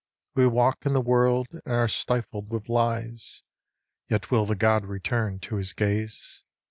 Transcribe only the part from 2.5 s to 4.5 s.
lies. Yet will